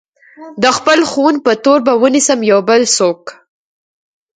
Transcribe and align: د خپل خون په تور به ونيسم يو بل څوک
د 0.63 0.65
خپل 0.77 0.99
خون 1.11 1.35
په 1.45 1.51
تور 1.63 1.79
به 1.85 1.93
ونيسم 2.01 2.39
يو 2.51 2.59
بل 2.69 2.81
څوک 2.97 3.21